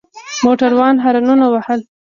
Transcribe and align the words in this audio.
موټروان 0.45 0.95
هارنونه 1.03 1.45
وهل. 1.53 1.79